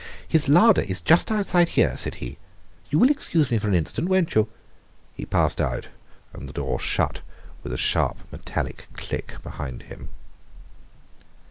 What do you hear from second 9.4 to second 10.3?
behind him.